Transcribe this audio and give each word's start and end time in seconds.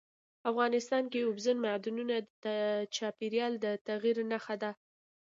افغانستان 0.51 1.03
کې 1.11 1.19
اوبزین 1.27 1.57
معدنونه 1.65 2.15
د 2.45 2.47
چاپېریال 2.95 3.53
د 3.63 3.65
تغیر 3.87 4.17
نښه 4.31 4.55
ده. 4.61 4.71